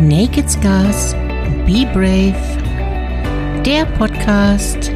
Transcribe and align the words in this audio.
Naked 0.00 0.48
Scars, 0.48 1.12
Be 1.66 1.86
Brave, 1.92 2.34
der 3.66 3.84
Podcast 3.84 4.90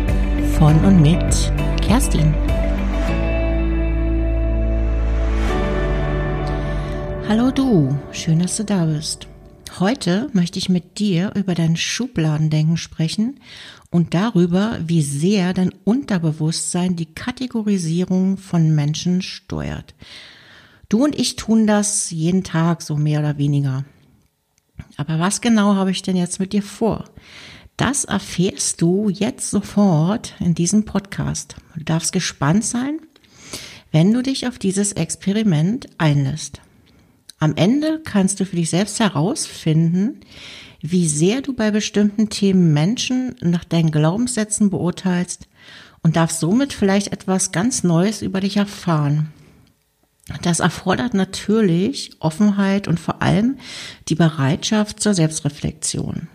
von 0.56 0.82
und 0.82 1.02
mit 1.02 1.52
Kerstin. 1.82 2.34
Hallo 7.28 7.50
du, 7.50 7.94
schön, 8.12 8.38
dass 8.38 8.56
du 8.56 8.64
da 8.64 8.86
bist. 8.86 9.28
Heute 9.78 10.30
möchte 10.32 10.58
ich 10.58 10.70
mit 10.70 10.98
dir 10.98 11.32
über 11.34 11.54
dein 11.54 11.76
Schubladendenken 11.76 12.78
sprechen 12.78 13.40
und 13.90 14.14
darüber, 14.14 14.78
wie 14.86 15.02
sehr 15.02 15.52
dein 15.52 15.74
Unterbewusstsein 15.84 16.96
die 16.96 17.12
Kategorisierung 17.14 18.38
von 18.38 18.74
Menschen 18.74 19.20
steuert. 19.20 19.94
Du 20.88 21.04
und 21.04 21.14
ich 21.14 21.36
tun 21.36 21.66
das 21.66 22.10
jeden 22.10 22.42
Tag 22.42 22.80
so 22.80 22.96
mehr 22.96 23.20
oder 23.20 23.36
weniger. 23.36 23.84
Aber 24.96 25.18
was 25.18 25.40
genau 25.40 25.74
habe 25.74 25.90
ich 25.90 26.02
denn 26.02 26.16
jetzt 26.16 26.40
mit 26.40 26.52
dir 26.52 26.62
vor? 26.62 27.04
Das 27.76 28.04
erfährst 28.04 28.80
du 28.80 29.08
jetzt 29.08 29.50
sofort 29.50 30.34
in 30.38 30.54
diesem 30.54 30.84
Podcast. 30.84 31.56
Du 31.76 31.82
darfst 31.82 32.12
gespannt 32.12 32.64
sein, 32.64 33.00
wenn 33.90 34.12
du 34.12 34.22
dich 34.22 34.46
auf 34.46 34.58
dieses 34.58 34.92
Experiment 34.92 35.88
einlässt. 35.98 36.60
Am 37.40 37.56
Ende 37.56 38.00
kannst 38.04 38.38
du 38.38 38.46
für 38.46 38.56
dich 38.56 38.70
selbst 38.70 39.00
herausfinden, 39.00 40.20
wie 40.80 41.08
sehr 41.08 41.42
du 41.42 41.52
bei 41.52 41.70
bestimmten 41.70 42.28
Themen 42.28 42.72
Menschen 42.72 43.34
nach 43.40 43.64
deinen 43.64 43.90
Glaubenssätzen 43.90 44.70
beurteilst 44.70 45.48
und 46.02 46.16
darfst 46.16 46.40
somit 46.40 46.72
vielleicht 46.72 47.12
etwas 47.12 47.52
ganz 47.52 47.82
Neues 47.82 48.22
über 48.22 48.40
dich 48.40 48.56
erfahren. 48.56 49.32
Das 50.42 50.60
erfordert 50.60 51.14
natürlich 51.14 52.12
Offenheit 52.18 52.88
und 52.88 52.98
vor 52.98 53.20
allem 53.20 53.58
die 54.08 54.14
Bereitschaft 54.14 55.00
zur 55.00 55.14
Selbstreflexion. 55.14 56.28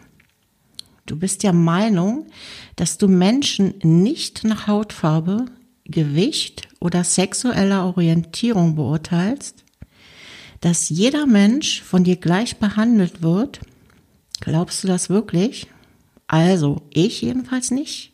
Du 1.07 1.17
bist 1.17 1.41
der 1.41 1.53
Meinung, 1.53 2.27
dass 2.75 2.99
du 2.99 3.07
Menschen 3.07 3.73
nicht 3.81 4.43
nach 4.43 4.67
Hautfarbe, 4.67 5.45
Gewicht 5.85 6.67
oder 6.79 7.03
sexueller 7.03 7.85
Orientierung 7.85 8.75
beurteilst, 8.75 9.63
dass 10.61 10.89
jeder 10.89 11.25
Mensch 11.25 11.81
von 11.81 12.03
dir 12.03 12.17
gleich 12.17 12.57
behandelt 12.57 13.23
wird. 13.23 13.59
Glaubst 14.39 14.83
du 14.83 14.87
das 14.87 15.09
wirklich? 15.09 15.67
Also, 16.27 16.83
ich 16.93 17.21
jedenfalls 17.21 17.71
nicht, 17.71 18.11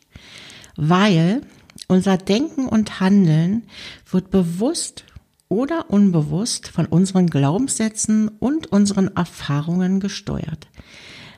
weil 0.76 1.42
unser 1.86 2.16
Denken 2.16 2.66
und 2.66 2.98
Handeln 2.98 3.64
wird 4.10 4.30
bewusst 4.30 5.04
oder 5.48 5.90
unbewusst 5.90 6.68
von 6.68 6.86
unseren 6.86 7.28
Glaubenssätzen 7.28 8.28
und 8.28 8.66
unseren 8.66 9.14
Erfahrungen 9.16 10.00
gesteuert. 10.00 10.68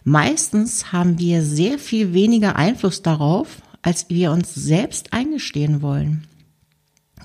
Meistens 0.04 0.92
haben 0.92 1.18
wir 1.18 1.42
sehr 1.42 1.78
viel 1.78 2.14
weniger 2.14 2.56
Einfluss 2.56 3.02
darauf, 3.02 3.62
als 3.82 4.08
wir 4.08 4.32
uns 4.32 4.54
selbst 4.54 5.12
eingestehen 5.12 5.82
wollen. 5.82 6.26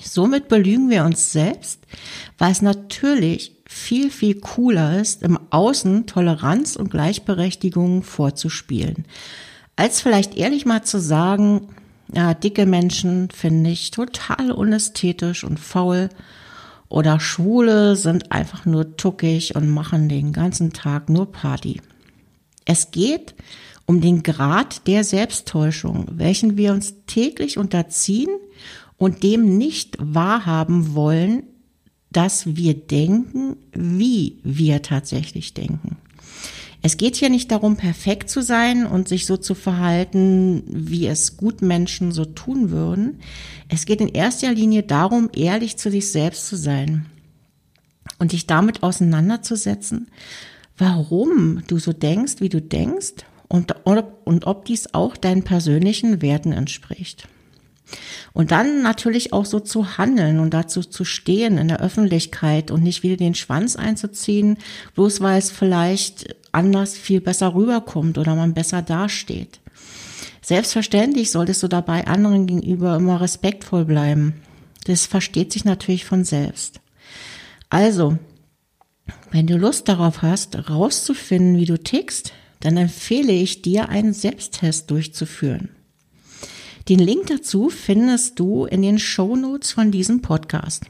Somit 0.01 0.49
belügen 0.49 0.89
wir 0.89 1.05
uns 1.05 1.31
selbst, 1.31 1.79
weil 2.37 2.51
es 2.51 2.61
natürlich 2.61 3.55
viel, 3.65 4.11
viel 4.11 4.39
cooler 4.39 4.99
ist, 4.99 5.23
im 5.23 5.39
Außen 5.49 6.05
Toleranz 6.07 6.75
und 6.75 6.91
Gleichberechtigung 6.91 8.03
vorzuspielen, 8.03 9.05
als 9.75 10.01
vielleicht 10.01 10.35
ehrlich 10.35 10.65
mal 10.65 10.83
zu 10.83 10.99
sagen, 10.99 11.69
ja, 12.13 12.33
dicke 12.33 12.65
Menschen 12.65 13.29
finde 13.31 13.71
ich 13.71 13.91
total 13.91 14.51
unästhetisch 14.51 15.43
und 15.43 15.59
faul 15.59 16.09
oder 16.93 17.19
Schwule 17.19 17.95
sind 17.95 18.31
einfach 18.31 18.67
nur 18.67 18.95
tuckig 18.97 19.55
und 19.55 19.67
machen 19.67 20.09
den 20.09 20.31
ganzen 20.31 20.73
Tag 20.73 21.09
nur 21.09 21.31
Party. 21.31 21.81
Es 22.65 22.91
geht 22.91 23.33
um 23.87 23.99
den 23.99 24.21
Grad 24.21 24.85
der 24.85 25.03
Selbsttäuschung, 25.03 26.05
welchen 26.11 26.55
wir 26.55 26.71
uns 26.71 26.93
täglich 27.07 27.57
unterziehen 27.57 28.29
und 28.97 29.23
dem 29.23 29.57
nicht 29.57 29.97
wahrhaben 29.99 30.93
wollen, 30.93 31.41
dass 32.11 32.55
wir 32.55 32.75
denken, 32.75 33.55
wie 33.71 34.39
wir 34.43 34.83
tatsächlich 34.83 35.55
denken. 35.55 35.97
Es 36.85 36.97
geht 36.97 37.15
hier 37.15 37.29
nicht 37.29 37.49
darum, 37.49 37.77
perfekt 37.77 38.29
zu 38.29 38.41
sein 38.41 38.85
und 38.85 39.07
sich 39.07 39.25
so 39.25 39.37
zu 39.37 39.55
verhalten, 39.55 40.63
wie 40.67 41.07
es 41.07 41.37
gut 41.37 41.61
Menschen 41.61 42.11
so 42.11 42.25
tun 42.25 42.71
würden. 42.71 43.19
Es 43.69 43.85
geht 43.85 44.01
in 44.01 44.09
erster 44.09 44.51
Linie 44.51 44.83
darum, 44.83 45.29
ehrlich 45.33 45.77
zu 45.77 45.89
sich 45.89 46.11
selbst 46.11 46.45
zu 46.45 46.57
sein 46.57 47.05
und 48.19 48.33
dich 48.33 48.47
damit 48.47 48.83
auseinanderzusetzen, 48.83 50.11
warum 50.77 51.63
du 51.67 51.79
so 51.79 51.93
denkst, 51.93 52.35
wie 52.39 52.49
du 52.49 52.61
denkst 52.61 53.23
und, 53.47 53.73
und 53.85 54.45
ob 54.45 54.65
dies 54.65 54.93
auch 54.93 55.15
deinen 55.15 55.43
persönlichen 55.43 56.21
Werten 56.21 56.51
entspricht. 56.51 57.29
Und 58.33 58.51
dann 58.51 58.81
natürlich 58.81 59.33
auch 59.33 59.45
so 59.45 59.59
zu 59.59 59.97
handeln 59.97 60.39
und 60.39 60.53
dazu 60.53 60.81
zu 60.81 61.05
stehen 61.05 61.57
in 61.57 61.67
der 61.67 61.81
Öffentlichkeit 61.81 62.71
und 62.71 62.81
nicht 62.81 63.03
wieder 63.03 63.17
den 63.17 63.35
Schwanz 63.35 63.75
einzuziehen, 63.75 64.57
bloß 64.95 65.21
weil 65.21 65.37
es 65.37 65.51
vielleicht 65.51 66.35
anders 66.51 66.95
viel 66.95 67.21
besser 67.21 67.53
rüberkommt 67.53 68.17
oder 68.17 68.35
man 68.35 68.53
besser 68.53 68.81
dasteht. 68.81 69.59
Selbstverständlich 70.41 71.31
solltest 71.31 71.63
du 71.63 71.67
dabei 71.67 72.07
anderen 72.07 72.47
gegenüber 72.47 72.95
immer 72.95 73.21
respektvoll 73.21 73.85
bleiben. 73.85 74.41
Das 74.85 75.05
versteht 75.05 75.53
sich 75.53 75.63
natürlich 75.63 76.05
von 76.05 76.25
selbst. 76.25 76.81
Also, 77.69 78.17
wenn 79.31 79.47
du 79.47 79.57
Lust 79.57 79.87
darauf 79.87 80.21
hast, 80.21 80.69
rauszufinden, 80.69 81.57
wie 81.57 81.65
du 81.65 81.81
tickst, 81.81 82.33
dann 82.59 82.77
empfehle 82.77 83.31
ich 83.31 83.61
dir, 83.61 83.89
einen 83.89 84.13
Selbsttest 84.13 84.91
durchzuführen. 84.91 85.69
Den 86.89 86.99
Link 86.99 87.27
dazu 87.27 87.69
findest 87.69 88.39
du 88.39 88.65
in 88.65 88.81
den 88.81 88.99
Show 88.99 89.35
Notes 89.37 89.71
von 89.71 89.91
diesem 89.91 90.21
Podcast. 90.21 90.83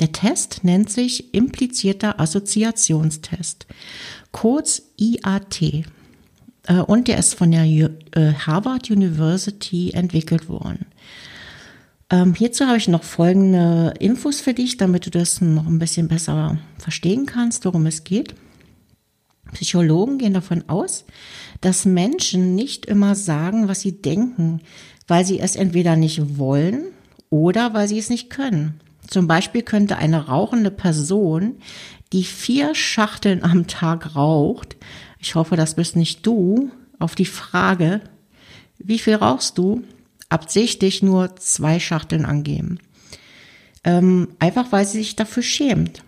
Der 0.00 0.10
Test 0.10 0.64
nennt 0.64 0.90
sich 0.90 1.34
implizierter 1.34 2.18
Assoziationstest, 2.18 3.66
kurz 4.32 4.82
IAT. 4.96 5.62
Äh, 5.62 6.78
und 6.86 7.08
der 7.08 7.18
ist 7.18 7.34
von 7.34 7.50
der 7.50 7.64
äh, 7.64 8.32
Harvard 8.46 8.90
University 8.90 9.90
entwickelt 9.92 10.48
worden. 10.48 10.86
Ähm, 12.10 12.34
hierzu 12.34 12.66
habe 12.66 12.78
ich 12.78 12.88
noch 12.88 13.04
folgende 13.04 13.94
Infos 14.00 14.40
für 14.40 14.54
dich, 14.54 14.78
damit 14.78 15.06
du 15.06 15.10
das 15.10 15.42
noch 15.42 15.66
ein 15.66 15.78
bisschen 15.78 16.08
besser 16.08 16.58
verstehen 16.78 17.26
kannst, 17.26 17.64
worum 17.66 17.86
es 17.86 18.04
geht. 18.04 18.34
Psychologen 19.52 20.18
gehen 20.18 20.34
davon 20.34 20.68
aus, 20.68 21.04
dass 21.60 21.84
Menschen 21.84 22.54
nicht 22.54 22.86
immer 22.86 23.14
sagen, 23.14 23.68
was 23.68 23.80
sie 23.80 24.00
denken, 24.00 24.60
weil 25.06 25.24
sie 25.24 25.40
es 25.40 25.56
entweder 25.56 25.96
nicht 25.96 26.38
wollen 26.38 26.84
oder 27.30 27.74
weil 27.74 27.88
sie 27.88 27.98
es 27.98 28.10
nicht 28.10 28.30
können. 28.30 28.80
Zum 29.06 29.26
Beispiel 29.26 29.62
könnte 29.62 29.96
eine 29.96 30.28
rauchende 30.28 30.70
Person, 30.70 31.56
die 32.12 32.24
vier 32.24 32.74
Schachteln 32.74 33.42
am 33.42 33.66
Tag 33.66 34.14
raucht, 34.16 34.76
ich 35.18 35.34
hoffe, 35.34 35.56
das 35.56 35.74
bist 35.74 35.96
nicht 35.96 36.26
du, 36.26 36.70
auf 36.98 37.14
die 37.14 37.24
Frage, 37.24 38.02
wie 38.78 38.98
viel 38.98 39.14
rauchst 39.14 39.58
du, 39.58 39.82
absichtlich 40.28 41.02
nur 41.02 41.36
zwei 41.36 41.80
Schachteln 41.80 42.24
angeben. 42.24 42.78
Ähm, 43.84 44.28
einfach 44.38 44.72
weil 44.72 44.86
sie 44.86 44.98
sich 44.98 45.16
dafür 45.16 45.42
schämt. 45.42 46.02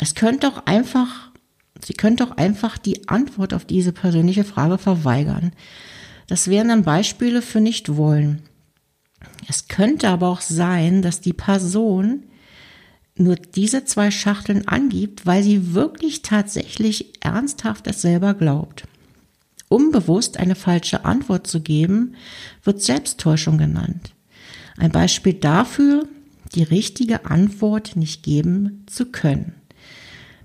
Es 0.00 0.14
könnte 0.14 0.48
auch 0.48 0.66
einfach, 0.66 1.30
sie 1.84 1.94
könnte 1.94 2.24
auch 2.24 2.36
einfach 2.36 2.78
die 2.78 3.08
Antwort 3.08 3.54
auf 3.54 3.64
diese 3.64 3.92
persönliche 3.92 4.44
Frage 4.44 4.78
verweigern. 4.78 5.52
Das 6.28 6.48
wären 6.48 6.68
dann 6.68 6.84
Beispiele 6.84 7.42
für 7.42 7.60
nicht 7.60 7.96
wollen. 7.96 8.42
Es 9.48 9.66
könnte 9.66 10.08
aber 10.08 10.28
auch 10.28 10.42
sein, 10.42 11.02
dass 11.02 11.20
die 11.20 11.32
Person 11.32 12.24
nur 13.16 13.34
diese 13.34 13.84
zwei 13.84 14.10
Schachteln 14.10 14.68
angibt, 14.68 15.26
weil 15.26 15.42
sie 15.42 15.74
wirklich 15.74 16.22
tatsächlich 16.22 17.14
ernsthaft 17.20 17.88
es 17.88 18.02
selber 18.02 18.34
glaubt. 18.34 18.84
Unbewusst 19.68 20.38
eine 20.38 20.54
falsche 20.54 21.04
Antwort 21.04 21.46
zu 21.46 21.60
geben, 21.60 22.14
wird 22.62 22.80
Selbsttäuschung 22.80 23.58
genannt. 23.58 24.14
Ein 24.76 24.92
Beispiel 24.92 25.34
dafür, 25.34 26.06
die 26.54 26.62
richtige 26.62 27.26
Antwort 27.26 27.96
nicht 27.96 28.22
geben 28.22 28.84
zu 28.86 29.06
können. 29.06 29.57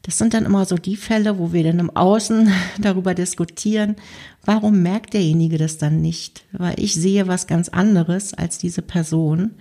Das 0.04 0.18
sind 0.18 0.34
dann 0.34 0.46
immer 0.46 0.66
so 0.66 0.76
die 0.76 0.98
Fälle, 0.98 1.40
wo 1.40 1.54
wir 1.54 1.64
dann 1.64 1.80
im 1.80 1.90
Außen 1.90 2.52
darüber 2.80 3.16
diskutieren, 3.16 3.96
warum 4.44 4.82
merkt 4.84 5.14
derjenige 5.14 5.58
das 5.58 5.78
dann 5.78 6.02
nicht? 6.02 6.44
Weil 6.52 6.80
ich 6.80 6.94
sehe 6.94 7.28
was 7.28 7.48
ganz 7.48 7.70
anderes 7.70 8.34
als 8.34 8.58
diese 8.58 8.82
Person, 8.82 9.52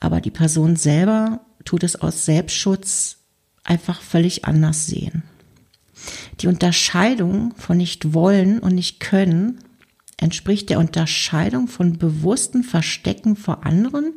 aber 0.00 0.20
die 0.20 0.30
Person 0.30 0.76
selber 0.76 1.40
tut 1.64 1.84
es 1.84 1.96
aus 1.96 2.24
Selbstschutz 2.24 3.18
einfach 3.64 4.00
völlig 4.00 4.44
anders 4.46 4.86
sehen. 4.86 5.22
Die 6.40 6.46
Unterscheidung 6.46 7.54
von 7.56 7.76
nicht 7.76 8.14
wollen 8.14 8.58
und 8.58 8.74
nicht 8.74 9.00
können 9.00 9.58
entspricht 10.18 10.70
der 10.70 10.78
Unterscheidung 10.78 11.68
von 11.68 11.98
bewussten 11.98 12.62
Verstecken 12.62 13.36
vor 13.36 13.66
anderen 13.66 14.14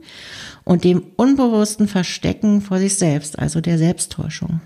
und 0.64 0.86
dem 0.86 1.04
unbewussten 1.18 1.90
Verstecken 1.90 2.62
vor 2.62 2.80
sich 2.80 2.96
selbst, 2.96 3.38
also 3.38 3.60
der 3.60 3.78
Selbsttäuschung. 3.78 4.62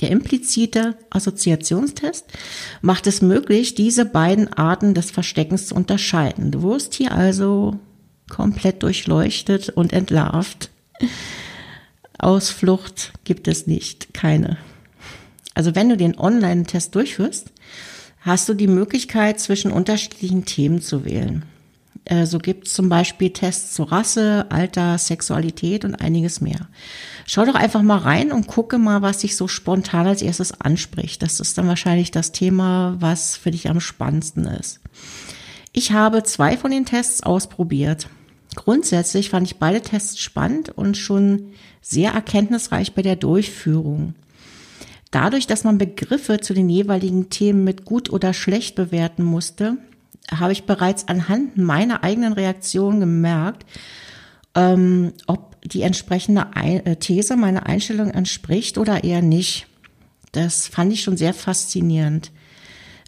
Der 0.00 0.10
implizite 0.10 0.96
Assoziationstest 1.10 2.26
macht 2.82 3.06
es 3.06 3.22
möglich, 3.22 3.74
diese 3.74 4.04
beiden 4.04 4.52
Arten 4.52 4.94
des 4.94 5.10
Versteckens 5.10 5.68
zu 5.68 5.74
unterscheiden. 5.74 6.50
Du 6.50 6.62
wirst 6.62 6.94
hier 6.94 7.12
also 7.12 7.78
komplett 8.28 8.82
durchleuchtet 8.82 9.70
und 9.70 9.92
entlarvt. 9.92 10.70
Ausflucht 12.18 13.12
gibt 13.24 13.48
es 13.48 13.66
nicht, 13.66 14.14
keine. 14.14 14.58
Also 15.54 15.74
wenn 15.74 15.88
du 15.88 15.96
den 15.96 16.18
Online-Test 16.18 16.94
durchführst, 16.94 17.52
hast 18.20 18.48
du 18.48 18.54
die 18.54 18.66
Möglichkeit, 18.66 19.40
zwischen 19.40 19.70
unterschiedlichen 19.70 20.44
Themen 20.44 20.82
zu 20.82 21.04
wählen. 21.04 21.44
Äh, 22.06 22.24
so 22.24 22.38
gibt 22.38 22.66
es 22.66 22.74
zum 22.74 22.88
Beispiel 22.88 23.30
Tests 23.30 23.74
zu 23.74 23.82
Rasse, 23.82 24.46
Alter, 24.48 24.96
Sexualität 24.96 25.84
und 25.84 25.96
einiges 25.96 26.40
mehr. 26.40 26.68
Schau 27.26 27.44
doch 27.44 27.56
einfach 27.56 27.82
mal 27.82 27.98
rein 27.98 28.32
und 28.32 28.46
gucke 28.46 28.78
mal, 28.78 29.02
was 29.02 29.18
dich 29.18 29.36
so 29.36 29.48
spontan 29.48 30.06
als 30.06 30.22
erstes 30.22 30.58
anspricht. 30.60 31.20
Das 31.22 31.40
ist 31.40 31.58
dann 31.58 31.66
wahrscheinlich 31.66 32.12
das 32.12 32.32
Thema, 32.32 32.96
was 33.00 33.36
für 33.36 33.50
dich 33.50 33.68
am 33.68 33.80
spannendsten 33.80 34.46
ist. 34.46 34.80
Ich 35.72 35.92
habe 35.92 36.22
zwei 36.22 36.56
von 36.56 36.70
den 36.70 36.86
Tests 36.86 37.22
ausprobiert. 37.22 38.08
Grundsätzlich 38.54 39.28
fand 39.28 39.46
ich 39.46 39.58
beide 39.58 39.82
Tests 39.82 40.18
spannend 40.18 40.70
und 40.70 40.96
schon 40.96 41.48
sehr 41.82 42.12
erkenntnisreich 42.12 42.94
bei 42.94 43.02
der 43.02 43.16
Durchführung. 43.16 44.14
Dadurch, 45.10 45.46
dass 45.46 45.64
man 45.64 45.76
Begriffe 45.76 46.40
zu 46.40 46.54
den 46.54 46.68
jeweiligen 46.68 47.30
Themen 47.30 47.64
mit 47.64 47.84
gut 47.84 48.10
oder 48.10 48.32
schlecht 48.32 48.76
bewerten 48.76 49.24
musste, 49.24 49.76
habe 50.32 50.52
ich 50.52 50.64
bereits 50.64 51.08
anhand 51.08 51.56
meiner 51.56 52.02
eigenen 52.02 52.32
Reaktion 52.32 53.00
gemerkt, 53.00 53.64
ähm, 54.54 55.12
ob 55.26 55.60
die 55.62 55.82
entsprechende 55.82 56.46
äh, 56.54 56.96
These 56.96 57.36
meiner 57.36 57.66
Einstellung 57.66 58.10
entspricht 58.10 58.78
oder 58.78 59.04
eher 59.04 59.22
nicht. 59.22 59.66
Das 60.32 60.66
fand 60.66 60.92
ich 60.92 61.02
schon 61.02 61.16
sehr 61.16 61.34
faszinierend. 61.34 62.32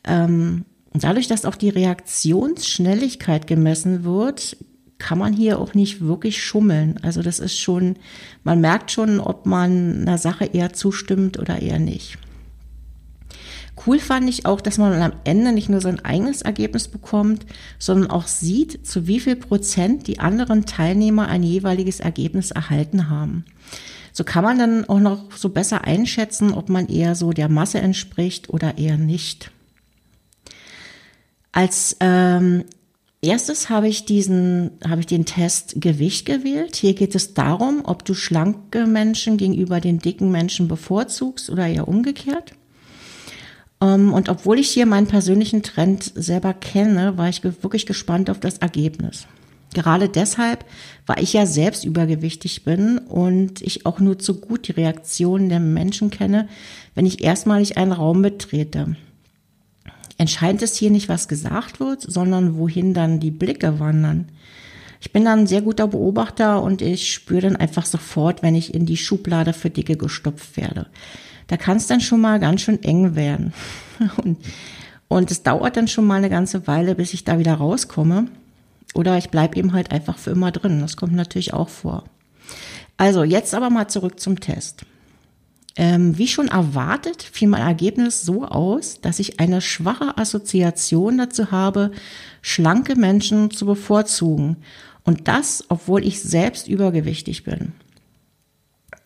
Ähm, 0.05 0.65
dadurch, 0.93 1.27
dass 1.27 1.45
auch 1.45 1.57
die 1.57 1.69
Reaktionsschnelligkeit 1.69 3.47
gemessen 3.47 4.05
wird, 4.05 4.57
kann 4.99 5.19
man 5.19 5.33
hier 5.33 5.61
auch 5.61 5.75
nicht 5.75 6.01
wirklich 6.01 6.43
schummeln. 6.43 6.99
Also 7.03 7.23
das 7.23 7.39
ist 7.39 7.59
schon, 7.59 7.97
man 8.43 8.61
merkt 8.61 8.91
schon, 8.91 9.21
ob 9.21 9.47
man 9.47 10.03
einer 10.03 10.19
Sache 10.19 10.47
eher 10.47 10.73
zustimmt 10.73 11.39
oder 11.39 11.63
eher 11.63 11.79
nicht. 11.79 12.19
Cool 13.87 13.99
fand 13.99 14.29
ich 14.29 14.47
auch, 14.47 14.61
dass 14.61 14.79
man 14.79 15.01
am 15.01 15.13
Ende 15.25 15.53
nicht 15.53 15.69
nur 15.69 15.81
sein 15.81 16.05
eigenes 16.05 16.43
Ergebnis 16.43 16.89
bekommt, 16.89 17.47
sondern 17.79 18.11
auch 18.11 18.27
sieht, 18.27 18.87
zu 18.87 19.07
wie 19.07 19.21
viel 19.21 19.37
Prozent 19.37 20.07
die 20.07 20.19
anderen 20.19 20.67
Teilnehmer 20.67 21.29
ein 21.29 21.43
jeweiliges 21.43 22.01
Ergebnis 22.01 22.51
erhalten 22.51 23.09
haben. 23.09 23.45
So 24.13 24.25
kann 24.25 24.43
man 24.43 24.59
dann 24.59 24.85
auch 24.89 24.99
noch 24.99 25.31
so 25.37 25.51
besser 25.51 25.85
einschätzen, 25.85 26.53
ob 26.53 26.69
man 26.69 26.89
eher 26.89 27.15
so 27.15 27.31
der 27.31 27.49
Masse 27.49 27.79
entspricht 27.79 28.51
oder 28.51 28.79
eher 28.79 28.97
nicht. 28.97 29.53
Als 31.53 31.97
ähm, 32.01 32.65
erstes 33.23 33.71
habe 33.71 33.89
ich 33.89 34.05
diesen, 34.05 34.73
habe 34.87 35.01
ich 35.01 35.07
den 35.07 35.25
Test 35.25 35.81
Gewicht 35.81 36.27
gewählt. 36.27 36.75
Hier 36.77 36.95
geht 36.95 37.15
es 37.15 37.35
darum, 37.35 37.83
ob 37.85 38.05
du 38.05 38.15
schlanke 38.15 38.87
Menschen 38.87 39.37
gegenüber 39.37 39.81
den 39.81 39.99
dicken 39.99 40.33
Menschen 40.33 40.67
bevorzugst 40.67 41.49
oder 41.49 41.69
eher 41.69 41.87
umgekehrt. 41.87 42.58
Ähm, 43.81 44.13
und 44.13 44.29
obwohl 44.29 44.59
ich 44.59 44.69
hier 44.69 44.87
meinen 44.87 45.07
persönlichen 45.07 45.63
Trend 45.63 46.13
selber 46.15 46.55
kenne, 46.55 47.17
war 47.17 47.29
ich 47.29 47.45
wirklich 47.45 47.87
gespannt 47.87 48.31
auf 48.31 48.41
das 48.41 48.59
Ergebnis. 48.59 49.27
Gerade 49.75 50.09
deshalb, 50.09 50.65
weil 51.07 51.23
ich 51.23 51.35
ja 51.35 51.45
selbst 51.45 51.85
übergewichtig 51.85 52.65
bin 52.65 52.99
und 52.99 53.61
ich 53.61 53.85
auch 53.85 54.01
nur 54.01 54.19
zu 54.19 54.41
gut 54.41 54.67
die 54.67 54.73
Reaktionen 54.73 55.51
der 55.51 55.61
Menschen 55.61 56.11
kenne, 56.11 56.49
wenn 56.95 57.05
ich 57.05 57.23
erstmalig 57.23 57.77
einen 57.77 57.93
Raum 57.93 58.23
betrete. 58.23 58.97
Entscheidend 60.17 60.63
ist 60.63 60.77
hier 60.77 60.91
nicht, 60.91 61.09
was 61.09 61.29
gesagt 61.29 61.81
wird, 61.81 62.01
sondern 62.03 62.57
wohin 62.57 62.95
dann 62.95 63.21
die 63.21 63.31
Blicke 63.31 63.79
wandern. 63.79 64.29
Ich 65.01 65.13
bin 65.13 65.27
dann 65.27 65.41
ein 65.41 65.47
sehr 65.47 65.63
guter 65.63 65.87
Beobachter 65.87 66.61
und 66.63 66.83
ich 66.83 67.13
spüre 67.13 67.43
dann 67.43 67.57
einfach 67.57 67.87
sofort, 67.87 68.43
wenn 68.43 68.57
ich 68.57 68.75
in 68.75 68.85
die 68.85 68.97
Schublade 68.97 69.53
für 69.53 69.71
Dicke 69.71 69.97
gestopft 69.97 70.57
werde 70.57 70.87
da 71.49 71.57
kann 71.57 71.79
es 71.79 71.87
dann 71.87 72.01
schon 72.01 72.21
mal 72.21 72.39
ganz 72.39 72.61
schön 72.61 72.83
eng 72.83 73.17
werden. 73.17 73.53
Und, 74.23 74.39
und 75.09 75.31
es 75.31 75.43
dauert 75.43 75.77
dann 75.77 75.89
schon 75.89 76.07
mal 76.07 76.17
eine 76.17 76.31
ganze 76.31 76.67
Weile, 76.67 76.95
bis 76.95 77.15
ich 77.15 77.25
da 77.25 77.39
wieder 77.39 77.55
rauskomme. 77.55 78.29
Oder 78.95 79.19
ich 79.19 79.31
bleibe 79.31 79.57
eben 79.57 79.73
halt 79.73 79.91
einfach 79.91 80.19
für 80.19 80.31
immer 80.31 80.53
drin. 80.53 80.81
Das 80.81 80.97
kommt 80.97 81.15
natürlich 81.15 81.55
auch 81.55 81.69
vor. 81.69 82.05
Also 82.99 83.25
jetzt 83.25 83.55
aber 83.55 83.71
mal 83.71 83.89
zurück 83.89 84.21
zum 84.21 84.39
Test. 84.39 84.85
Ähm, 85.77 86.19
wie 86.19 86.29
schon 86.29 86.49
erwartet, 86.49 87.23
fiel 87.23 87.49
mein 87.49 87.63
Ergebnis 87.63 88.23
so 88.23 88.45
aus, 88.45 89.01
dass 89.01 89.19
ich 89.19 89.41
eine 89.41 89.61
schwache 89.61 90.19
Assoziation 90.19 91.19
dazu 91.19 91.51
habe, 91.51 91.93
schlanke 92.43 92.97
Menschen 92.97 93.51
zu 93.51 93.65
bevorzugen. 93.65 94.57
Und 95.05 95.29
das, 95.29 95.65
obwohl 95.69 96.05
ich 96.05 96.21
selbst 96.21 96.69
übergewichtig 96.69 97.45
bin. 97.45 97.73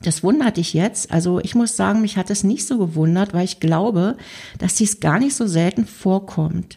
Das 0.02 0.22
wundert 0.22 0.56
dich 0.56 0.74
jetzt. 0.74 1.12
Also 1.12 1.40
ich 1.40 1.54
muss 1.54 1.76
sagen, 1.76 2.00
mich 2.00 2.16
hat 2.16 2.30
es 2.30 2.44
nicht 2.44 2.66
so 2.66 2.78
gewundert, 2.78 3.34
weil 3.34 3.44
ich 3.44 3.60
glaube, 3.60 4.16
dass 4.58 4.74
dies 4.74 5.00
gar 5.00 5.18
nicht 5.18 5.34
so 5.34 5.46
selten 5.46 5.86
vorkommt. 5.86 6.76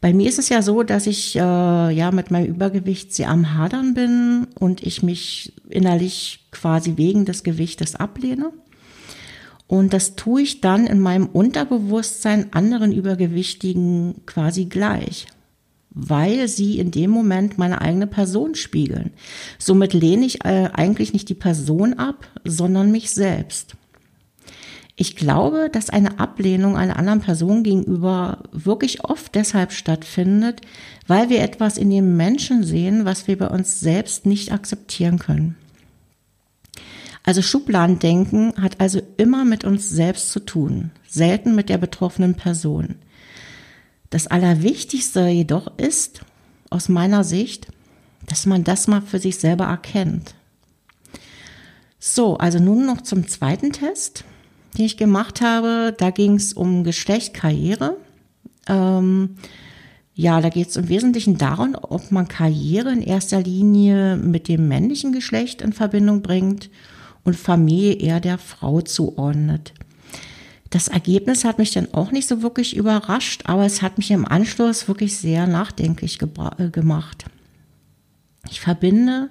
Bei 0.00 0.12
mir 0.12 0.28
ist 0.28 0.38
es 0.38 0.48
ja 0.48 0.62
so, 0.62 0.82
dass 0.82 1.06
ich 1.06 1.36
äh, 1.36 1.38
ja 1.40 2.10
mit 2.12 2.30
meinem 2.30 2.46
Übergewicht 2.46 3.14
sehr 3.14 3.30
am 3.30 3.54
Hadern 3.54 3.94
bin 3.94 4.46
und 4.58 4.82
ich 4.82 5.02
mich 5.02 5.52
innerlich 5.68 6.46
quasi 6.52 6.94
wegen 6.96 7.24
des 7.24 7.42
Gewichtes 7.42 7.96
ablehne. 7.96 8.52
Und 9.66 9.92
das 9.92 10.14
tue 10.14 10.42
ich 10.42 10.60
dann 10.60 10.86
in 10.86 11.00
meinem 11.00 11.26
Unterbewusstsein 11.26 12.52
anderen 12.52 12.92
Übergewichtigen 12.92 14.22
quasi 14.26 14.66
gleich 14.66 15.26
weil 15.98 16.46
sie 16.46 16.78
in 16.78 16.90
dem 16.90 17.10
Moment 17.10 17.56
meine 17.56 17.80
eigene 17.80 18.06
Person 18.06 18.54
spiegeln. 18.54 19.12
Somit 19.58 19.94
lehne 19.94 20.26
ich 20.26 20.44
äh, 20.44 20.68
eigentlich 20.72 21.14
nicht 21.14 21.30
die 21.30 21.34
Person 21.34 21.94
ab, 21.94 22.28
sondern 22.44 22.92
mich 22.92 23.10
selbst. 23.10 23.76
Ich 24.94 25.16
glaube, 25.16 25.70
dass 25.72 25.88
eine 25.88 26.20
Ablehnung 26.20 26.76
einer 26.76 26.98
anderen 26.98 27.20
Person 27.20 27.62
gegenüber 27.62 28.44
wirklich 28.52 29.04
oft 29.04 29.34
deshalb 29.34 29.72
stattfindet, 29.72 30.60
weil 31.06 31.30
wir 31.30 31.40
etwas 31.40 31.78
in 31.78 31.88
dem 31.88 32.16
Menschen 32.16 32.62
sehen, 32.62 33.06
was 33.06 33.26
wir 33.26 33.38
bei 33.38 33.48
uns 33.48 33.80
selbst 33.80 34.26
nicht 34.26 34.52
akzeptieren 34.52 35.18
können. 35.18 35.56
Also 37.22 37.40
Schubladendenken 37.40 38.52
hat 38.60 38.80
also 38.80 39.00
immer 39.16 39.46
mit 39.46 39.64
uns 39.64 39.88
selbst 39.88 40.30
zu 40.30 40.40
tun, 40.40 40.90
selten 41.08 41.54
mit 41.54 41.70
der 41.70 41.78
betroffenen 41.78 42.34
Person. 42.34 42.96
Das 44.10 44.26
Allerwichtigste 44.26 45.26
jedoch 45.28 45.78
ist, 45.78 46.20
aus 46.70 46.88
meiner 46.88 47.24
Sicht, 47.24 47.68
dass 48.26 48.46
man 48.46 48.64
das 48.64 48.88
mal 48.88 49.02
für 49.02 49.18
sich 49.18 49.38
selber 49.38 49.64
erkennt. 49.64 50.34
So, 51.98 52.36
also 52.36 52.58
nun 52.58 52.86
noch 52.86 53.00
zum 53.00 53.26
zweiten 53.26 53.72
Test, 53.72 54.24
den 54.76 54.84
ich 54.84 54.96
gemacht 54.96 55.40
habe. 55.40 55.94
Da 55.96 56.10
ging 56.10 56.34
es 56.34 56.52
um 56.52 56.84
Geschlechtkarriere. 56.84 57.96
Ähm, 58.68 59.36
ja, 60.14 60.40
da 60.40 60.48
geht 60.48 60.68
es 60.68 60.76
im 60.76 60.88
Wesentlichen 60.88 61.36
darum, 61.36 61.76
ob 61.80 62.10
man 62.10 62.28
Karriere 62.28 62.92
in 62.92 63.02
erster 63.02 63.42
Linie 63.42 64.16
mit 64.16 64.48
dem 64.48 64.68
männlichen 64.68 65.12
Geschlecht 65.12 65.62
in 65.62 65.72
Verbindung 65.72 66.22
bringt 66.22 66.70
und 67.24 67.36
Familie 67.36 67.94
eher 67.94 68.20
der 68.20 68.38
Frau 68.38 68.80
zuordnet. 68.80 69.74
Das 70.70 70.88
Ergebnis 70.88 71.44
hat 71.44 71.58
mich 71.58 71.72
dann 71.72 71.92
auch 71.94 72.10
nicht 72.10 72.28
so 72.28 72.42
wirklich 72.42 72.76
überrascht, 72.76 73.42
aber 73.46 73.64
es 73.64 73.82
hat 73.82 73.98
mich 73.98 74.10
im 74.10 74.26
Anschluss 74.26 74.88
wirklich 74.88 75.16
sehr 75.16 75.46
nachdenklich 75.46 76.18
äh, 76.20 76.70
gemacht. 76.70 77.24
Ich 78.50 78.60
verbinde 78.60 79.30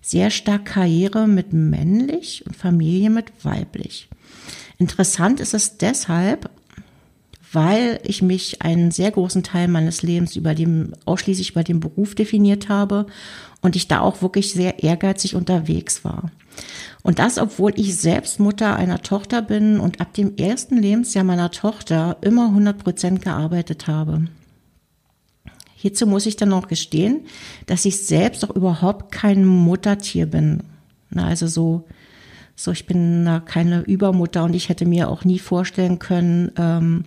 sehr 0.00 0.30
stark 0.30 0.64
Karriere 0.64 1.28
mit 1.28 1.52
männlich 1.52 2.44
und 2.46 2.56
Familie 2.56 3.10
mit 3.10 3.32
weiblich. 3.42 4.08
Interessant 4.78 5.40
ist 5.40 5.52
es 5.52 5.76
deshalb, 5.76 6.50
weil 7.52 8.00
ich 8.04 8.22
mich 8.22 8.62
einen 8.62 8.90
sehr 8.90 9.10
großen 9.10 9.42
Teil 9.42 9.68
meines 9.68 10.02
Lebens 10.02 10.36
über 10.36 10.54
dem, 10.54 10.92
ausschließlich 11.04 11.50
über 11.50 11.64
den 11.64 11.80
Beruf 11.80 12.14
definiert 12.14 12.68
habe 12.68 13.06
und 13.60 13.76
ich 13.76 13.88
da 13.88 14.00
auch 14.00 14.22
wirklich 14.22 14.52
sehr 14.52 14.82
ehrgeizig 14.82 15.34
unterwegs 15.34 16.04
war. 16.04 16.30
Und 17.02 17.18
das, 17.18 17.38
obwohl 17.38 17.72
ich 17.76 17.96
selbst 17.96 18.40
Mutter 18.40 18.76
einer 18.76 19.02
Tochter 19.02 19.42
bin 19.42 19.80
und 19.80 20.00
ab 20.00 20.12
dem 20.14 20.36
ersten 20.36 20.76
Lebensjahr 20.76 21.24
meiner 21.24 21.50
Tochter 21.50 22.18
immer 22.20 22.46
100 22.46 22.78
Prozent 22.78 23.22
gearbeitet 23.22 23.86
habe. 23.86 24.26
Hierzu 25.74 26.06
muss 26.06 26.26
ich 26.26 26.36
dann 26.36 26.52
auch 26.52 26.68
gestehen, 26.68 27.22
dass 27.66 27.86
ich 27.86 28.06
selbst 28.06 28.44
auch 28.44 28.54
überhaupt 28.54 29.12
kein 29.12 29.46
Muttertier 29.46 30.26
bin. 30.26 30.62
Na, 31.08 31.26
also 31.26 31.46
so, 31.46 31.86
so 32.62 32.72
ich 32.72 32.86
bin 32.86 33.24
da 33.24 33.40
keine 33.40 33.80
Übermutter 33.80 34.44
und 34.44 34.54
ich 34.54 34.68
hätte 34.68 34.84
mir 34.84 35.08
auch 35.08 35.24
nie 35.24 35.38
vorstellen 35.38 35.98
können, 35.98 36.52
ähm, 36.56 37.04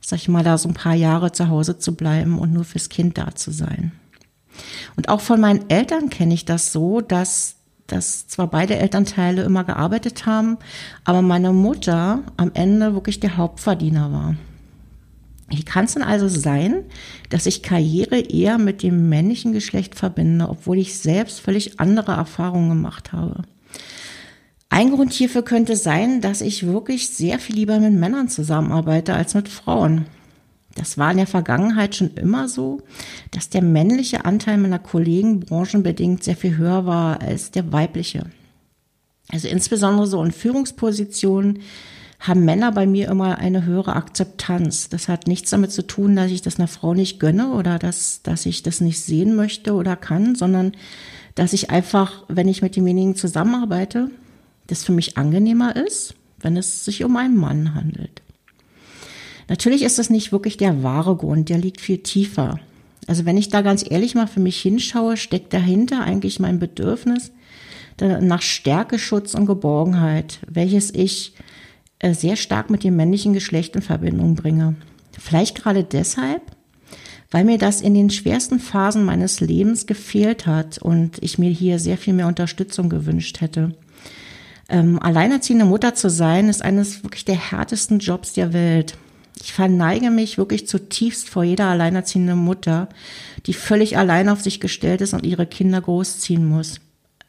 sag 0.00 0.20
ich 0.20 0.28
mal, 0.28 0.42
da 0.42 0.56
so 0.56 0.68
ein 0.68 0.74
paar 0.74 0.94
Jahre 0.94 1.32
zu 1.32 1.48
Hause 1.48 1.78
zu 1.78 1.94
bleiben 1.94 2.38
und 2.38 2.52
nur 2.52 2.64
fürs 2.64 2.88
Kind 2.88 3.18
da 3.18 3.34
zu 3.34 3.50
sein. 3.50 3.92
Und 4.96 5.10
auch 5.10 5.20
von 5.20 5.38
meinen 5.38 5.68
Eltern 5.68 6.08
kenne 6.08 6.32
ich 6.32 6.44
das 6.44 6.72
so, 6.72 7.00
dass 7.00 7.56
dass 7.86 8.26
zwar 8.26 8.48
beide 8.48 8.74
Elternteile 8.74 9.44
immer 9.44 9.62
gearbeitet 9.62 10.26
haben, 10.26 10.58
aber 11.04 11.22
meine 11.22 11.52
Mutter 11.52 12.24
am 12.36 12.50
Ende 12.54 12.94
wirklich 12.94 13.20
der 13.20 13.36
Hauptverdiener 13.36 14.10
war. 14.10 14.34
Wie 15.48 15.62
kann 15.62 15.84
es 15.84 15.94
denn 15.94 16.02
also 16.02 16.26
sein, 16.26 16.82
dass 17.28 17.46
ich 17.46 17.62
Karriere 17.62 18.18
eher 18.18 18.58
mit 18.58 18.82
dem 18.82 19.08
männlichen 19.08 19.52
Geschlecht 19.52 19.94
verbinde, 19.94 20.48
obwohl 20.48 20.78
ich 20.78 20.98
selbst 20.98 21.40
völlig 21.40 21.78
andere 21.78 22.12
Erfahrungen 22.12 22.70
gemacht 22.70 23.12
habe? 23.12 23.42
Ein 24.76 24.90
Grund 24.90 25.14
hierfür 25.14 25.40
könnte 25.40 25.74
sein, 25.74 26.20
dass 26.20 26.42
ich 26.42 26.66
wirklich 26.66 27.08
sehr 27.08 27.38
viel 27.38 27.56
lieber 27.56 27.80
mit 27.80 27.94
Männern 27.94 28.28
zusammenarbeite 28.28 29.14
als 29.14 29.32
mit 29.32 29.48
Frauen. 29.48 30.04
Das 30.74 30.98
war 30.98 31.10
in 31.12 31.16
der 31.16 31.26
Vergangenheit 31.26 31.96
schon 31.96 32.10
immer 32.10 32.46
so, 32.46 32.82
dass 33.30 33.48
der 33.48 33.62
männliche 33.62 34.26
Anteil 34.26 34.58
meiner 34.58 34.78
Kollegen 34.78 35.40
branchenbedingt 35.40 36.22
sehr 36.22 36.36
viel 36.36 36.58
höher 36.58 36.84
war 36.84 37.22
als 37.22 37.50
der 37.50 37.72
weibliche. 37.72 38.26
Also 39.30 39.48
insbesondere 39.48 40.06
so 40.06 40.22
in 40.22 40.30
Führungspositionen 40.30 41.60
haben 42.20 42.44
Männer 42.44 42.70
bei 42.70 42.86
mir 42.86 43.08
immer 43.08 43.38
eine 43.38 43.64
höhere 43.64 43.96
Akzeptanz. 43.96 44.90
Das 44.90 45.08
hat 45.08 45.26
nichts 45.26 45.48
damit 45.48 45.72
zu 45.72 45.86
tun, 45.86 46.16
dass 46.16 46.30
ich 46.30 46.42
das 46.42 46.58
einer 46.58 46.68
Frau 46.68 46.92
nicht 46.92 47.18
gönne 47.18 47.52
oder 47.52 47.78
dass, 47.78 48.20
dass 48.22 48.44
ich 48.44 48.62
das 48.62 48.82
nicht 48.82 49.00
sehen 49.00 49.36
möchte 49.36 49.72
oder 49.72 49.96
kann, 49.96 50.34
sondern 50.34 50.72
dass 51.34 51.54
ich 51.54 51.70
einfach, 51.70 52.24
wenn 52.28 52.46
ich 52.46 52.60
mit 52.60 52.76
demjenigen 52.76 53.16
zusammenarbeite, 53.16 54.10
das 54.66 54.84
für 54.84 54.92
mich 54.92 55.16
angenehmer 55.16 55.76
ist, 55.76 56.14
wenn 56.40 56.56
es 56.56 56.84
sich 56.84 57.04
um 57.04 57.16
einen 57.16 57.36
Mann 57.36 57.74
handelt. 57.74 58.22
Natürlich 59.48 59.82
ist 59.82 59.98
das 59.98 60.10
nicht 60.10 60.32
wirklich 60.32 60.56
der 60.56 60.82
wahre 60.82 61.16
Grund, 61.16 61.48
der 61.48 61.58
liegt 61.58 61.80
viel 61.80 61.98
tiefer. 61.98 62.58
Also 63.06 63.24
wenn 63.24 63.36
ich 63.36 63.48
da 63.48 63.62
ganz 63.62 63.84
ehrlich 63.88 64.14
mal 64.14 64.26
für 64.26 64.40
mich 64.40 64.60
hinschaue, 64.60 65.16
steckt 65.16 65.52
dahinter 65.52 66.02
eigentlich 66.02 66.40
mein 66.40 66.58
Bedürfnis 66.58 67.30
nach 67.98 68.42
Stärke, 68.42 68.98
Schutz 68.98 69.34
und 69.34 69.46
Geborgenheit, 69.46 70.40
welches 70.46 70.92
ich 70.92 71.32
äh, 71.98 72.12
sehr 72.12 72.36
stark 72.36 72.68
mit 72.68 72.84
dem 72.84 72.96
männlichen 72.96 73.32
Geschlecht 73.32 73.74
in 73.74 73.82
Verbindung 73.82 74.34
bringe. 74.34 74.76
Vielleicht 75.18 75.62
gerade 75.62 75.82
deshalb, 75.82 76.42
weil 77.30 77.44
mir 77.44 77.56
das 77.56 77.80
in 77.80 77.94
den 77.94 78.10
schwersten 78.10 78.58
Phasen 78.58 79.04
meines 79.04 79.40
Lebens 79.40 79.86
gefehlt 79.86 80.46
hat 80.46 80.78
und 80.78 81.22
ich 81.22 81.38
mir 81.38 81.50
hier 81.50 81.78
sehr 81.78 81.96
viel 81.96 82.12
mehr 82.12 82.26
Unterstützung 82.26 82.90
gewünscht 82.90 83.40
hätte. 83.40 83.74
Ähm, 84.68 84.98
alleinerziehende 85.00 85.64
Mutter 85.64 85.94
zu 85.94 86.10
sein, 86.10 86.48
ist 86.48 86.62
eines 86.62 87.04
wirklich 87.04 87.24
der 87.24 87.36
härtesten 87.36 88.00
Jobs 88.00 88.32
der 88.32 88.52
Welt. 88.52 88.98
Ich 89.40 89.52
verneige 89.52 90.10
mich 90.10 90.38
wirklich 90.38 90.66
zutiefst 90.66 91.28
vor 91.28 91.44
jeder 91.44 91.66
alleinerziehenden 91.66 92.38
Mutter, 92.38 92.88
die 93.46 93.52
völlig 93.52 93.96
allein 93.96 94.28
auf 94.28 94.40
sich 94.40 94.60
gestellt 94.60 95.00
ist 95.02 95.14
und 95.14 95.24
ihre 95.24 95.46
Kinder 95.46 95.80
großziehen 95.80 96.44
muss. 96.44 96.80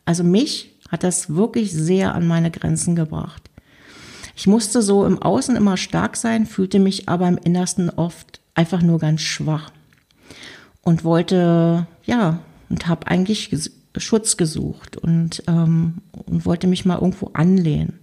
Also 0.06 0.24
mich 0.24 0.72
hat 0.90 1.04
das 1.04 1.36
wirklich 1.36 1.72
sehr 1.72 2.16
an 2.16 2.26
meine 2.26 2.50
Grenzen 2.50 2.96
gebracht. 2.96 3.44
Ich 4.36 4.48
musste 4.48 4.82
so 4.82 5.06
im 5.06 5.22
Außen 5.22 5.56
immer 5.56 5.78
stark 5.78 6.16
sein, 6.16 6.46
fühlte 6.46 6.80
mich 6.80 7.10
aber 7.10 7.28
im 7.28 7.38
Innersten 7.38 7.90
oft 7.90 8.40
einfach 8.56 8.82
nur 8.82 9.00
ganz 9.00 9.22
schwach 9.22 9.72
und 10.82 11.04
wollte, 11.04 11.88
ja, 12.06 12.40
und 12.70 12.88
habe 12.88 13.08
eigentlich 13.08 13.52
Schutz 14.00 14.38
gesucht 14.38 14.98
und, 14.98 15.44
ähm, 15.48 15.96
und 16.26 16.46
wollte 16.46 16.68
mich 16.68 16.86
mal 16.86 16.96
irgendwo 16.96 17.32
anlehnen. 17.34 18.00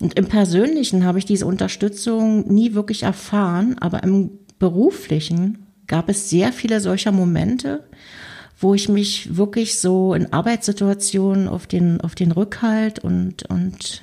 Und 0.00 0.18
im 0.18 0.26
Persönlichen 0.26 1.04
habe 1.04 1.18
ich 1.18 1.24
diese 1.24 1.46
Unterstützung 1.46 2.52
nie 2.52 2.74
wirklich 2.74 3.02
erfahren, 3.02 3.76
aber 3.80 4.02
im 4.04 4.30
Beruflichen 4.58 5.66
gab 5.86 6.08
es 6.08 6.30
sehr 6.30 6.52
viele 6.52 6.80
solcher 6.80 7.10
Momente, 7.10 7.84
wo 8.60 8.74
ich 8.74 8.88
mich 8.88 9.36
wirklich 9.36 9.78
so 9.78 10.14
in 10.14 10.32
Arbeitssituationen 10.32 11.48
auf 11.48 11.66
den, 11.66 12.00
auf 12.00 12.14
den 12.14 12.32
Rückhalt 12.32 12.98
und, 12.98 13.44
und 13.44 14.02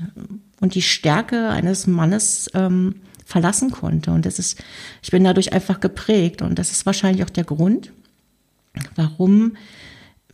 und 0.66 0.76
die 0.76 0.82
Stärke 0.82 1.50
eines 1.50 1.88
Mannes 1.88 2.50
ähm, 2.54 2.96
verlassen 3.26 3.72
konnte. 3.72 4.12
Und 4.12 4.26
das 4.26 4.40
ist, 4.40 4.64
ich 5.02 5.12
bin 5.12 5.24
dadurch 5.24 5.54
einfach 5.54 5.80
geprägt. 5.80 6.42
Und 6.42 6.60
das 6.60 6.72
ist 6.72 6.86
wahrscheinlich 6.86 7.24
auch 7.24 7.30
der 7.30 7.44
Grund, 7.44 7.92
warum 8.96 9.58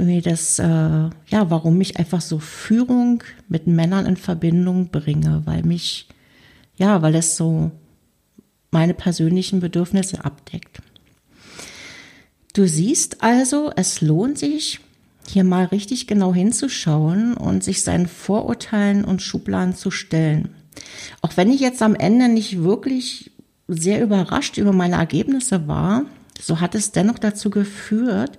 mir 0.01 0.21
das, 0.21 0.59
äh, 0.59 0.65
ja, 0.65 1.49
warum 1.49 1.77
mich 1.77 1.97
einfach 1.97 2.21
so 2.21 2.39
Führung 2.39 3.23
mit 3.47 3.67
Männern 3.67 4.05
in 4.05 4.17
Verbindung 4.17 4.89
bringe, 4.89 5.41
weil 5.45 5.63
mich, 5.63 6.07
ja, 6.75 7.01
weil 7.01 7.15
es 7.15 7.37
so 7.37 7.71
meine 8.71 8.93
persönlichen 8.93 9.59
Bedürfnisse 9.59 10.23
abdeckt. 10.23 10.81
Du 12.53 12.67
siehst 12.67 13.23
also, 13.23 13.71
es 13.75 14.01
lohnt 14.01 14.37
sich, 14.37 14.79
hier 15.27 15.43
mal 15.43 15.65
richtig 15.65 16.07
genau 16.07 16.33
hinzuschauen 16.33 17.35
und 17.35 17.63
sich 17.63 17.83
seinen 17.83 18.07
Vorurteilen 18.07 19.05
und 19.05 19.21
Schubladen 19.21 19.75
zu 19.75 19.91
stellen. 19.91 20.49
Auch 21.21 21.37
wenn 21.37 21.51
ich 21.51 21.61
jetzt 21.61 21.81
am 21.81 21.95
Ende 21.95 22.27
nicht 22.27 22.63
wirklich 22.63 23.31
sehr 23.67 24.03
überrascht 24.03 24.57
über 24.57 24.73
meine 24.73 24.95
Ergebnisse 24.95 25.67
war, 25.67 26.05
so 26.39 26.59
hat 26.59 26.75
es 26.75 26.91
dennoch 26.91 27.19
dazu 27.19 27.49
geführt, 27.49 28.37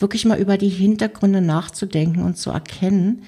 wirklich 0.00 0.24
mal 0.24 0.38
über 0.38 0.58
die 0.58 0.68
Hintergründe 0.68 1.40
nachzudenken 1.40 2.22
und 2.22 2.36
zu 2.36 2.50
erkennen, 2.50 3.22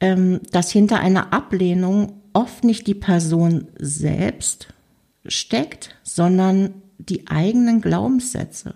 ähm, 0.00 0.40
dass 0.50 0.70
hinter 0.70 1.00
einer 1.00 1.32
Ablehnung 1.32 2.20
oft 2.32 2.64
nicht 2.64 2.86
die 2.86 2.94
Person 2.94 3.68
selbst 3.78 4.68
steckt, 5.26 5.96
sondern 6.02 6.74
die 6.98 7.28
eigenen 7.28 7.80
Glaubenssätze, 7.80 8.74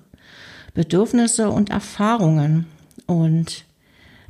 Bedürfnisse 0.74 1.50
und 1.50 1.70
Erfahrungen. 1.70 2.66
Und 3.06 3.64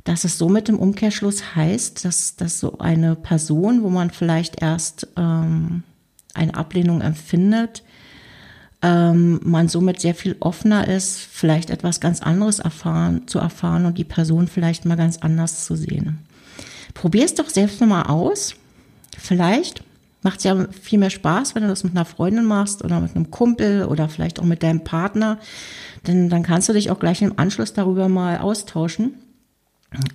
dass 0.03 0.23
es 0.23 0.37
somit 0.37 0.69
im 0.69 0.79
Umkehrschluss 0.79 1.55
heißt, 1.55 2.05
dass, 2.05 2.35
dass 2.35 2.59
so 2.59 2.77
eine 2.77 3.15
Person, 3.15 3.83
wo 3.83 3.89
man 3.89 4.11
vielleicht 4.11 4.61
erst 4.61 5.07
ähm, 5.17 5.83
eine 6.33 6.55
Ablehnung 6.55 7.01
empfindet, 7.01 7.83
ähm, 8.85 9.39
man 9.43 9.67
somit 9.67 9.99
sehr 9.99 10.13
viel 10.13 10.35
offener 10.39 10.87
ist, 10.87 11.17
vielleicht 11.19 11.71
etwas 11.71 11.99
ganz 11.99 12.21
anderes 12.21 12.59
erfahren, 12.59 13.27
zu 13.27 13.39
erfahren 13.39 13.87
und 13.87 13.97
die 13.97 14.03
Person 14.03 14.47
vielleicht 14.47 14.85
mal 14.85 14.95
ganz 14.95 15.17
anders 15.17 15.65
zu 15.65 15.75
sehen. 15.75 16.19
Probier 16.93 17.25
es 17.25 17.33
doch 17.33 17.49
selbst 17.49 17.81
mal 17.81 18.03
aus. 18.03 18.53
Vielleicht 19.17 19.83
macht 20.21 20.37
es 20.37 20.43
ja 20.43 20.67
viel 20.69 20.99
mehr 20.99 21.09
Spaß, 21.09 21.55
wenn 21.55 21.63
du 21.63 21.69
das 21.69 21.83
mit 21.83 21.95
einer 21.95 22.05
Freundin 22.05 22.45
machst 22.45 22.83
oder 22.83 22.99
mit 22.99 23.15
einem 23.15 23.31
Kumpel 23.31 23.85
oder 23.85 24.07
vielleicht 24.07 24.39
auch 24.39 24.45
mit 24.45 24.61
deinem 24.61 24.83
Partner. 24.83 25.39
Denn 26.05 26.29
dann 26.29 26.43
kannst 26.43 26.69
du 26.69 26.73
dich 26.73 26.91
auch 26.91 26.99
gleich 26.99 27.23
im 27.23 27.39
Anschluss 27.39 27.73
darüber 27.73 28.07
mal 28.07 28.37
austauschen. 28.37 29.15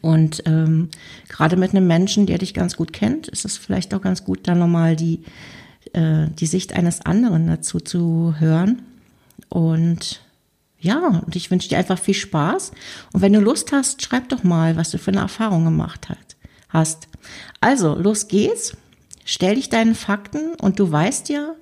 Und 0.00 0.44
ähm, 0.46 0.90
gerade 1.28 1.56
mit 1.56 1.72
einem 1.72 1.88
Menschen, 1.88 2.26
der 2.26 2.38
dich 2.38 2.54
ganz 2.54 2.76
gut 2.76 2.92
kennt, 2.92 3.26
ist 3.26 3.44
es 3.44 3.58
vielleicht 3.58 3.94
auch 3.94 4.02
ganz 4.02 4.24
gut, 4.24 4.46
dann 4.46 4.60
nochmal 4.60 4.94
die, 4.94 5.24
äh, 5.92 6.28
die 6.28 6.46
Sicht 6.46 6.74
eines 6.74 7.00
anderen 7.04 7.46
dazu 7.46 7.80
zu 7.80 8.34
hören. 8.38 8.82
Und 9.48 10.20
ja, 10.78 11.22
und 11.26 11.36
ich 11.36 11.50
wünsche 11.50 11.68
dir 11.68 11.78
einfach 11.78 11.98
viel 11.98 12.14
Spaß. 12.14 12.72
Und 13.12 13.20
wenn 13.20 13.32
du 13.32 13.40
Lust 13.40 13.72
hast, 13.72 14.02
schreib 14.02 14.28
doch 14.30 14.42
mal, 14.42 14.76
was 14.76 14.90
du 14.90 14.98
für 14.98 15.10
eine 15.10 15.20
Erfahrung 15.20 15.64
gemacht 15.64 16.08
hast. 16.68 17.08
Also, 17.60 17.94
los 17.94 18.28
geht's. 18.28 18.76
Stell 19.24 19.56
dich 19.56 19.68
deinen 19.68 19.94
Fakten 19.94 20.54
und 20.60 20.78
du 20.80 20.90
weißt 20.90 21.28
ja, 21.28 21.54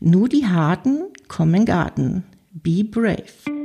nur 0.00 0.28
die 0.28 0.46
Harten 0.46 1.04
kommen 1.28 1.54
in 1.54 1.64
Garten. 1.64 2.24
Be 2.52 2.84
brave. 2.84 3.55